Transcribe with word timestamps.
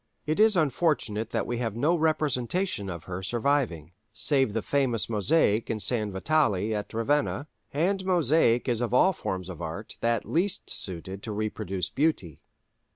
It 0.25 0.39
is 0.39 0.55
unfortunate 0.57 1.29
that 1.29 1.45
we 1.45 1.59
have 1.59 1.75
no 1.75 1.95
representation 1.95 2.89
of 2.89 3.03
her 3.03 3.21
surviving, 3.21 3.91
save 4.13 4.53
the 4.53 4.63
famous 4.63 5.07
mosaic 5.11 5.69
in 5.69 5.79
San 5.79 6.11
Vitale 6.11 6.73
at 6.73 6.91
Ravenna, 6.91 7.47
and 7.71 8.03
mosaic 8.03 8.67
is 8.67 8.81
of 8.81 8.95
all 8.95 9.13
forms 9.13 9.47
of 9.47 9.61
art 9.61 9.99
that 10.01 10.25
least 10.25 10.71
suited 10.71 11.21
to 11.21 11.31
reproduce 11.31 11.91
beauty. 11.91 12.41